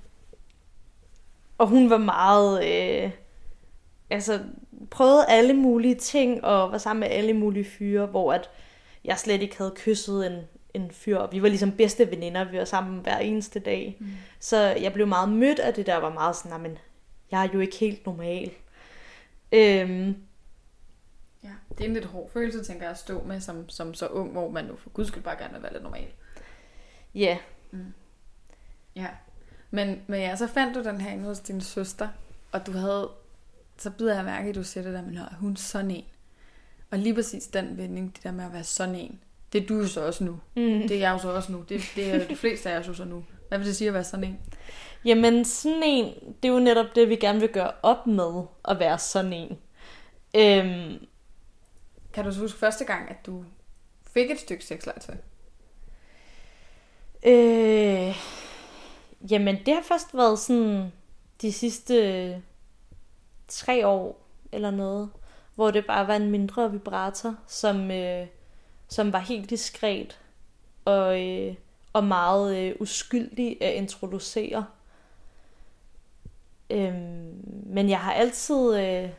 [1.58, 2.66] og hun var meget,
[3.06, 3.12] øh,
[4.10, 4.40] altså
[4.92, 8.50] prøvede alle mulige ting, og var sammen med alle mulige fyre, hvor at
[9.06, 10.38] jeg slet ikke havde kysset en,
[10.74, 13.98] en fyr, og vi var ligesom bedste veninder, vi var sammen hver eneste dag.
[14.00, 14.08] Mm.
[14.40, 16.78] Så jeg blev meget mødt af det der, var meget sådan, "Nå, men
[17.32, 18.52] jeg er jo ikke helt normal.
[19.52, 20.16] Øhm,
[21.44, 24.08] Ja, det er en lidt hård følelse, tænker jeg, at stå med som, som så
[24.08, 26.08] ung, hvor man nu for guds skyld bare gerne vil være lidt normal.
[27.16, 27.38] ja,
[28.96, 29.08] Ja.
[29.72, 32.10] Men, men ja, så fandt du den her inde hos din søster,
[32.52, 33.10] og du havde,
[33.78, 36.04] så bider jeg mærke, at du siger det der med, "Nå, er hun sådan en.
[36.92, 39.20] Og lige præcis den vending, det der med at være sådan en,
[39.54, 40.32] det er du jo så også nu.
[40.32, 40.88] Mm.
[40.88, 41.64] Det er jeg jo så også nu.
[41.70, 43.24] Det, det er de fleste af os jo så nu.
[43.48, 44.40] Hvad vil det sige at være sådan en?
[45.06, 46.06] Jamen sådan en,
[46.44, 49.58] det er jo netop det, vi gerne vil gøre op med, at være sådan en.
[50.36, 51.06] Øhm,
[52.14, 53.46] Kan du så huske første gang, at du
[54.14, 55.16] fik et stykke sexlegetøj?
[57.26, 58.16] øh,
[59.32, 60.92] jamen det har først været sådan
[61.42, 62.42] de sidste
[63.48, 65.10] tre år eller noget,
[65.56, 68.28] hvor det bare var en mindre vibrator, som, øh,
[68.92, 70.20] som var helt diskret
[70.86, 71.56] og, øh,
[71.94, 74.66] og meget øh, uskyldig at introducere.
[76.70, 77.34] Øhm,
[77.66, 78.80] men jeg har altid...
[78.80, 79.10] Øh,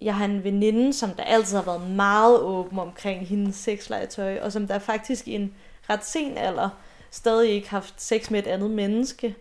[0.00, 4.52] jeg har en veninde, som der altid har været meget åben omkring hendes sexlegetøj, og
[4.52, 5.54] som der faktisk i en
[5.90, 6.68] ret sen alder
[7.10, 9.34] stadig ikke haft sex med et andet menneske.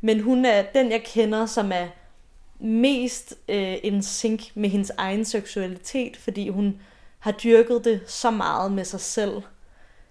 [0.00, 1.86] Men hun er den, jeg kender, som er
[2.58, 6.80] mest øh, en sync med hendes egen seksualitet, fordi hun
[7.20, 9.42] har dyrket det så meget med sig selv,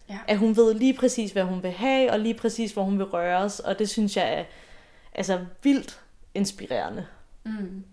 [0.10, 0.18] Ja.
[0.28, 3.06] at hun ved lige præcis, hvad hun vil have, og lige præcis, hvor hun vil
[3.06, 4.44] røres, og det synes jeg er
[5.16, 6.00] altså vildt
[6.34, 7.06] inspirerende.
[7.46, 7.84] Mm.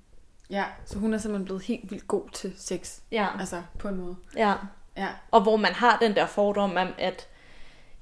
[0.50, 2.98] Ja, så hun er simpelthen blevet helt vildt god til sex.
[3.12, 3.26] Ja.
[3.40, 4.16] Altså, på en måde.
[4.36, 4.54] ja.
[4.96, 5.08] Ja.
[5.30, 7.26] Og hvor man har den der fordom om, at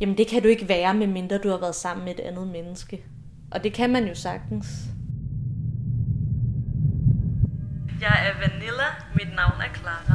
[0.00, 3.04] jamen det kan du ikke være, medmindre du har været sammen med et andet menneske.
[3.50, 4.66] Og det kan man jo sagtens.
[8.00, 8.88] Jeg er Vanilla.
[9.14, 10.13] Mit navn er Clara.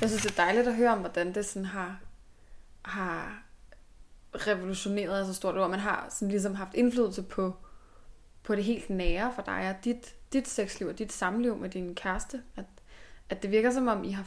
[0.00, 2.00] Jeg synes, det er dejligt at høre om, hvordan det sådan har,
[2.82, 3.42] har
[4.34, 5.70] revolutioneret så stort ord.
[5.70, 7.56] Man har sådan ligesom haft indflydelse på,
[8.42, 11.94] på det helt nære for dig, og dit, dit sexliv og dit samliv med din
[11.94, 12.42] kæreste.
[12.56, 12.64] At,
[13.28, 14.26] at det virker som om, I har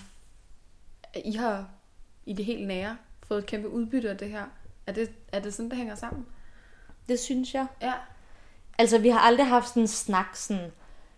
[1.26, 1.70] I har
[2.26, 4.46] i det helt nære fået et kæmpe udbytte af det her.
[4.88, 6.26] Er det, er det sådan, det hænger sammen?
[7.10, 7.68] Det synes jeg.
[7.82, 7.94] Ja.
[8.78, 10.72] Altså, vi har aldrig haft sådan en snak, sådan,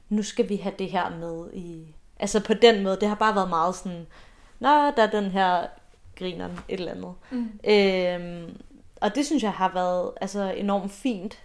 [0.09, 1.95] nu skal vi have det her med i...
[2.19, 4.07] Altså, på den måde, det har bare været meget sådan,
[4.59, 5.67] nå, der er den her
[6.15, 7.13] griner et eller andet.
[7.31, 7.59] Mm.
[7.63, 8.61] Øhm,
[9.01, 11.43] og det synes jeg har været altså, enormt fint,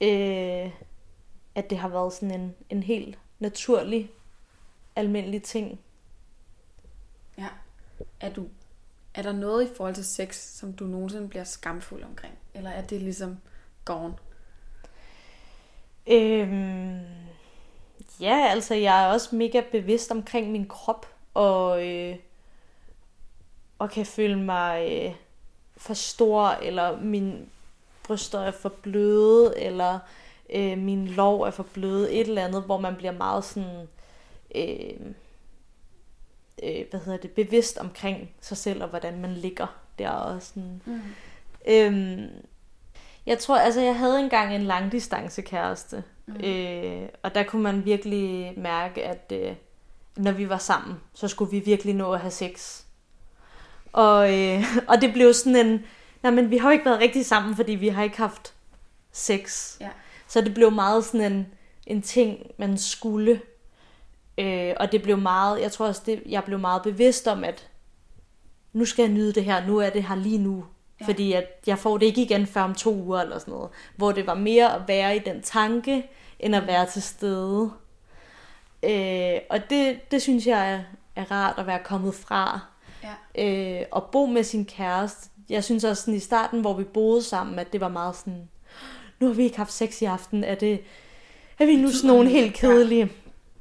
[0.00, 0.70] øh,
[1.54, 4.10] at det har været sådan en, en helt naturlig,
[4.96, 5.80] almindelig ting.
[7.38, 7.48] Ja.
[8.20, 8.46] Er, du,
[9.14, 12.34] er der noget i forhold til sex, som du nogensinde bliver skamfuld omkring?
[12.54, 13.38] Eller er det ligesom
[13.84, 14.14] gone?
[16.06, 17.00] Øhm,
[18.20, 22.16] ja, altså jeg er også mega bevidst omkring min krop, og, øh,
[23.78, 25.14] og kan føle mig øh,
[25.76, 27.38] for stor, eller mine
[28.04, 29.98] bryster er for bløde, eller
[30.54, 33.88] øh, min lov er for bløde, et eller andet, hvor man bliver meget sådan,
[34.54, 35.12] øh,
[36.62, 39.66] øh, hvad hedder det, bevidst omkring sig selv, og hvordan man ligger
[39.98, 41.00] der, og sådan, Mm.
[41.68, 42.28] Øhm,
[43.26, 46.34] jeg tror, altså jeg havde engang en langdistance kæreste, Mm.
[46.34, 46.40] mm.
[46.44, 49.54] øh, og der kunne man virkelig mærke, at øh,
[50.16, 52.82] når vi var sammen, så skulle vi virkelig nå at have sex.
[53.96, 55.84] Og, øh, og det blev sådan en,
[56.22, 58.54] nej men vi har jo ikke været rigtig sammen, fordi vi har ikke haft
[59.12, 59.76] sex.
[59.80, 59.88] Ja.
[60.28, 61.46] Så det blev meget sådan en,
[61.86, 63.40] en ting, man skulle.
[64.38, 67.68] Øh, og det blev meget, jeg tror også, det, jeg blev meget bevidst om, at
[68.72, 70.64] nu skal jeg nyde det her, nu er det her lige nu.
[71.00, 71.06] Ja.
[71.06, 73.70] Fordi at jeg får det ikke igen før om to uger eller sådan noget.
[73.96, 77.70] Hvor det var mere at være i den tanke, end at være til stede.
[78.82, 80.80] Øh, og det, det synes jeg er,
[81.16, 82.60] er rart at være kommet fra.
[83.36, 83.80] Ja.
[83.80, 85.30] Øh, og bo med sin kæreste.
[85.48, 88.48] Jeg synes også sådan i starten, hvor vi boede sammen, at det var meget sådan,
[89.20, 90.80] nu har vi ikke haft sex i aften, er, det,
[91.58, 93.12] er vi nu sådan nogle helt kedelige?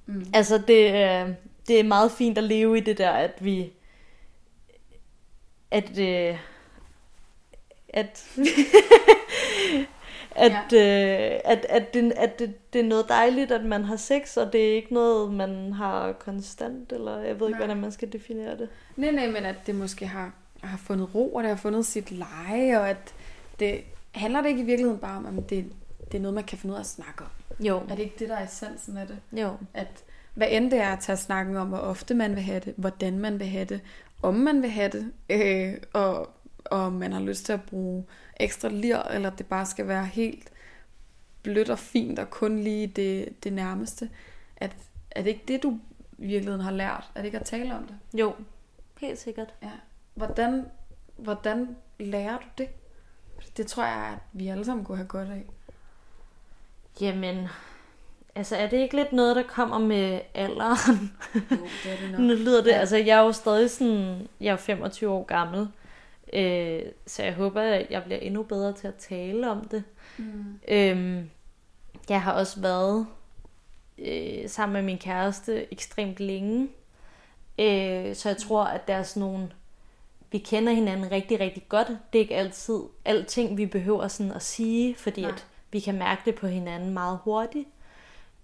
[0.06, 0.26] Mm.
[0.34, 1.30] Altså det, øh,
[1.68, 3.72] det er meget fint at leve i det der, at vi,
[5.72, 6.38] at, øh,
[7.90, 8.38] at,
[10.36, 14.38] at, øh, at, at, det, at det, det er noget dejligt, at man har sex,
[14.38, 17.66] og det er ikke noget, man har konstant, eller jeg ved ikke, Nej.
[17.68, 18.70] hvordan man skal definere det.
[18.96, 20.32] Nej, nej, men at det måske har,
[20.64, 23.14] har fundet ro, og det har fundet sit leje, og at
[23.60, 25.66] det handler det ikke i virkeligheden bare om, at det,
[26.12, 27.66] det er noget, man kan finde ud af at snakke om.
[27.66, 29.18] Jo, Er det ikke det, der er essensen af det?
[29.42, 29.52] jo.
[29.74, 29.88] At
[30.34, 33.20] hvad end det er at tage snakken om, hvor ofte man vil have det, hvordan
[33.20, 33.82] man vil have det,
[34.24, 36.30] om man vil have det, øh, og,
[36.66, 38.06] og om man har lyst til at bruge
[38.38, 40.50] ekstra lir, eller det bare skal være helt
[41.44, 44.10] blødt og fint, og kun lige det, det nærmeste.
[44.58, 44.72] At,
[45.12, 45.80] er det ikke det, du
[46.18, 47.12] i virkeligheden har lært?
[47.16, 48.20] Er det ikke at tale om det?
[48.20, 48.34] Jo,
[49.00, 49.54] helt sikkert.
[49.64, 49.72] Ja.
[50.14, 50.66] Hvordan,
[51.18, 52.68] hvordan lærer du det?
[53.58, 55.46] Det tror jeg, at vi alle sammen kunne have godt af.
[57.02, 57.48] Jamen,
[58.36, 61.14] altså er det ikke lidt noget, der kommer med alderen?
[61.36, 61.40] Jo,
[61.84, 62.76] det er det Nu lyder det, Ja.
[62.78, 65.68] altså jeg er jo stadig sådan, jeg er 25 år gammel,
[66.36, 69.84] øh, så jeg håber, at jeg bliver endnu bedre til at tale om det.
[70.18, 70.60] Mm.
[70.68, 71.30] Øhm,
[72.10, 73.08] jeg har også været
[73.98, 76.68] øh, sammen med min kæreste ekstremt længe,
[77.60, 79.50] øh, så jeg tror, at der er sådan nogle,
[80.32, 81.88] vi kender hinanden rigtig, rigtig godt.
[81.88, 85.32] Det er ikke altid alting, vi behøver sådan at sige, fordi Nej.
[85.32, 87.68] at vi kan mærke det på hinanden meget hurtigt.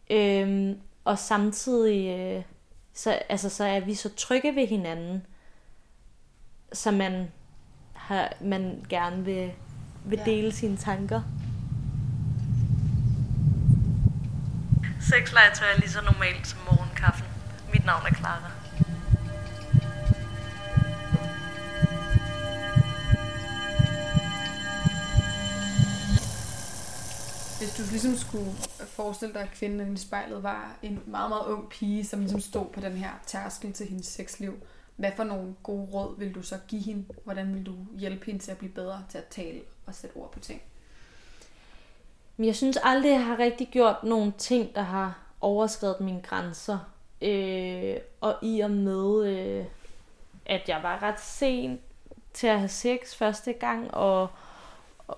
[0.10, 2.44] Øhm, og samtidig, øh,
[2.94, 5.26] så, altså, så er vi så trygge ved hinanden,
[6.74, 7.32] så man,
[8.12, 9.52] har, man gerne vil,
[10.06, 10.32] vil Ja.
[10.32, 11.22] dele sine tanker.
[15.02, 17.26] Sexlegetøj er lige så normalt som morgenkaffen.
[17.74, 18.52] Mit navn er Clara.
[27.60, 28.52] Hvis du ligesom skulle
[28.88, 32.66] forestille dig, at kvinden i spejlet var en meget, meget ung pige, som ligesom stod
[32.74, 34.54] på den her tærskel til hendes sexliv,
[34.96, 37.06] hvad for nogle gode råd vil du så give hende?
[37.24, 40.32] Hvordan vil du hjælpe hende til at blive bedre til at tale og sætte ord
[40.32, 40.62] på ting?
[42.38, 46.78] Men jeg synes aldrig, jeg har rigtig gjort nogle ting, der har overskrevet mine grænser.
[47.22, 49.66] Øh, og i og med, øh,
[50.46, 51.80] at jeg var ret sen
[52.34, 54.30] til at have sex første gang, og,
[55.08, 55.18] og,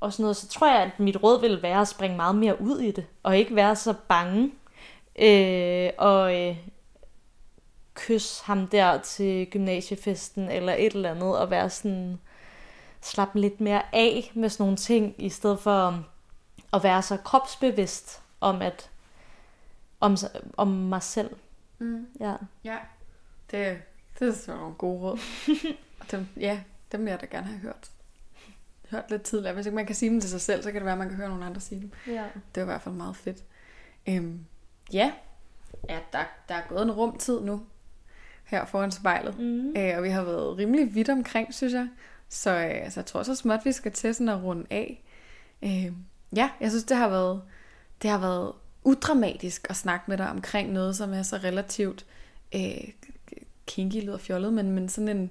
[0.00, 2.60] og sådan noget, så tror jeg, at mit råd ville være at springe meget mere
[2.60, 4.52] ud i det, og ikke være så bange.
[5.18, 6.56] Øh, og øh,
[8.06, 12.18] kysse ham der til gymnasiefesten, eller et eller andet, og være sådan,
[13.00, 16.04] slappe lidt mere af med sådan nogle ting, i stedet for
[16.72, 18.90] at være så kropsbevidst om at
[20.00, 20.16] om,
[20.56, 21.36] om mig selv.
[21.78, 22.06] Mm.
[22.20, 22.36] Ja.
[22.64, 22.76] Ja,
[23.50, 23.82] det,
[24.18, 25.18] det er så nogle gode råd.
[26.00, 26.60] Og dem, ja,
[26.92, 27.90] dem vil jeg da gerne have hørt.
[28.90, 29.54] Hørt lidt tidligere.
[29.54, 31.08] Hvis ikke man kan sige dem til sig selv, så kan det være, at man
[31.08, 31.90] kan høre nogle andre sige dem.
[32.06, 32.24] ja.
[32.54, 33.44] Det var i hvert fald meget fedt.
[34.08, 34.44] Øhm,
[34.92, 35.12] ja,
[35.88, 37.62] ja der, der er gået en rum tid nu.
[38.50, 39.38] Her foran spejlet.
[39.38, 39.76] Mm.
[39.76, 41.88] Øh, og vi har været rimelig vidt omkring, synes jeg.
[42.28, 45.04] Så, øh, så jeg tror så småt, vi skal til sådan at runde af.
[45.62, 45.92] Øh,
[46.36, 47.42] ja, jeg synes, det har været,
[48.02, 48.52] det har været
[48.84, 52.06] udramatisk at snakke med dig omkring noget, som er så relativt
[52.54, 52.88] øh,
[53.66, 55.30] kinky, lyder fjollet, men, men sådan en,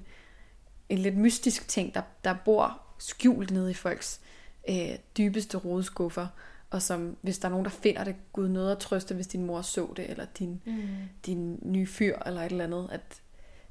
[0.90, 4.22] en lidt mystisk ting, der, der bor skjult nede i folks
[4.70, 6.28] øh, dybeste rodeskuffer,
[6.72, 9.46] og som, hvis der er nogen, der finder det, Gud noget at trøste, hvis din
[9.46, 10.74] mor så det, eller din, Mm.
[11.26, 13.22] din nye fyr, eller et eller andet, at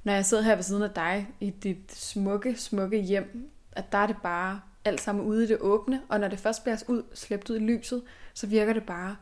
[0.04, 3.98] når jeg sidder her ved siden af dig, i dit smukke, smukke hjem, at der
[3.98, 7.02] er det bare alt sammen ude i det åbne, og når det først bliver ud,
[7.14, 8.02] slæbt ud i lyset,
[8.34, 9.16] så virker det bare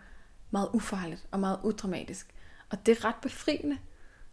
[0.50, 2.34] meget ufarligt og meget udramatisk.
[2.70, 3.78] Og det er ret befriende.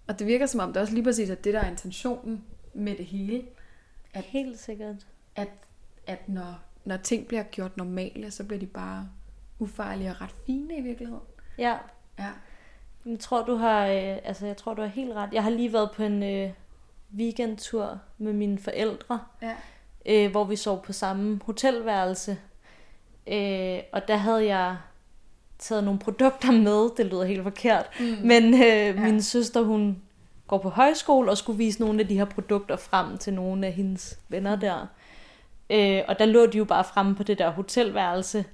[0.07, 2.95] Og det virker som om, det også lige præcis er det, der er intentionen med
[2.97, 3.43] det hele.
[4.13, 4.95] At, Helt sikkert.
[5.35, 5.49] at,
[6.07, 9.09] at når, når ting bliver gjort normale, så bliver de bare
[9.63, 11.21] ufarlige og ret fine i virkeligheden.
[11.57, 11.75] Ja,
[12.19, 12.29] Ja.
[13.05, 15.29] jeg tror, du har, øh, altså, jeg tror, du har helt ret.
[15.33, 16.49] Jeg har lige været på en øh,
[17.17, 19.53] weekendtur med mine forældre, Ja.
[20.05, 22.37] øh, hvor vi sov på samme hotelværelse.
[23.27, 24.77] Øh, og der havde jeg
[25.59, 26.97] taget nogle produkter med.
[26.97, 27.85] Det lyder helt forkert.
[27.99, 28.05] Mm.
[28.27, 28.93] Men øh, ja.
[28.93, 30.01] min søster, hun
[30.47, 33.73] går på højskole og skulle vise nogle af de her produkter frem til nogle af
[33.73, 34.87] hendes venner der.
[35.69, 38.45] Øh, og der lå de jo bare fremme på det der hotelværelse,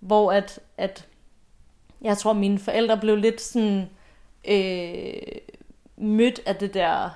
[0.00, 1.08] hvor at, at
[2.00, 3.88] jeg tror, mine forældre blev lidt sådan
[4.48, 5.12] øh,
[5.96, 7.10] mødt af det der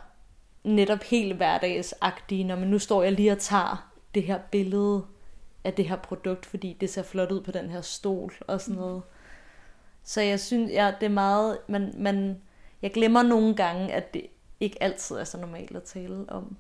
[0.65, 5.05] netop helt hverdagsagtige, når man nu står jeg lige og tager det her billede
[5.65, 8.81] af det her produkt, fordi det ser flot ud på den her stol og sådan
[8.81, 9.03] noget.
[10.03, 12.43] Så jeg synes, ja, det er meget, man, man,
[12.83, 14.27] jeg glemmer nogle gange, at det
[14.61, 16.57] ikke altid er så normalt at tale om.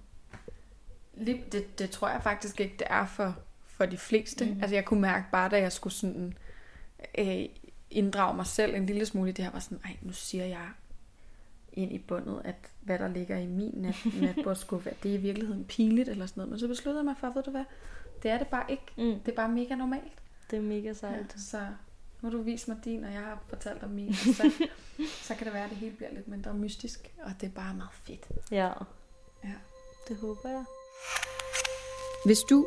[1.26, 3.36] Det, det tror jeg faktisk ikke, det er for,
[3.82, 4.44] for de fleste.
[4.44, 4.60] Mm.
[4.62, 6.34] Altså jeg kunne mærke bare, da jeg skulle sådan
[7.18, 7.44] øh,
[7.90, 10.68] inddrage mig selv en lille smule i det her, var sådan, ej, nu siger jeg
[11.72, 15.20] ind i bundet, at hvad der ligger i min nat, natbordskuffe, at det er i
[15.20, 16.50] virkeligheden pinligt eller sådan noget.
[16.50, 17.64] Men så besluttede jeg mig for, ved du hvad,
[18.22, 18.82] det er det bare ikke.
[18.96, 19.20] Mm.
[19.20, 20.12] Det er bare mega normalt.
[20.50, 21.34] Det er mega Ja, sejt.
[21.40, 21.58] så
[22.20, 24.14] nu har du vist mig din, og jeg har fortalt om min.
[24.38, 24.52] Så,
[25.22, 27.74] så kan det være, at det hele bliver lidt mindre mystisk, og det er bare
[27.74, 28.28] meget fedt.
[28.50, 28.70] Ja,
[29.44, 29.52] Ja.
[30.08, 30.64] det håber jeg.
[32.26, 32.66] Hvis du